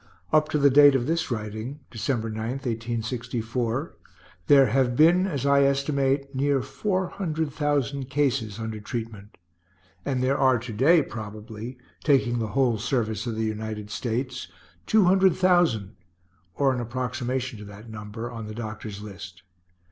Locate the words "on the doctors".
18.31-19.03